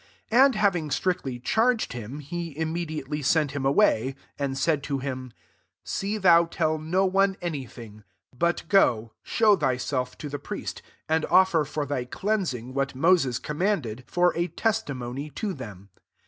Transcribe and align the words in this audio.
43 0.29 0.39
And 0.45 0.55
having 0.55 0.89
strictly 0.89 1.37
charged 1.39 1.93
him, 1.93 2.21
he 2.21 2.57
immediately 2.57 3.21
sent 3.21 3.51
him 3.51 3.67
away; 3.67 4.15
44 4.39 4.43
and 4.47 4.57
said 4.57 4.81
to 4.81 4.97
him," 4.97 5.31
See 5.83 6.17
thou 6.17 6.45
tell 6.45 6.79
no 6.79 7.05
one 7.05 7.37
any 7.39 7.67
thing: 7.67 8.03
but 8.35 8.63
go, 8.67 9.13
show 9.21 9.55
thyself 9.55 10.17
to 10.17 10.27
the 10.27 10.39
priest, 10.39 10.81
and 11.07 11.23
offer 11.25 11.63
for 11.65 11.85
thy 11.85 12.05
cleansing 12.05 12.73
what 12.73 12.95
Moses 12.95 13.37
commanded; 13.37 14.03
for 14.07 14.35
a 14.35 14.47
tes 14.47 14.81
timony 14.81 15.31
to 15.35 15.53
them." 15.53 15.89